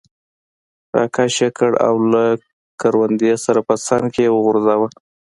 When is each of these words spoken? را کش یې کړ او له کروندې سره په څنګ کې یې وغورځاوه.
را 0.95 1.03
کش 1.15 1.35
یې 1.43 1.49
کړ 1.57 1.71
او 1.87 1.95
له 2.11 2.23
کروندې 2.81 3.31
سره 3.45 3.59
په 3.67 3.75
څنګ 3.87 4.05
کې 4.13 4.21
یې 4.25 4.33
وغورځاوه. 4.35 4.87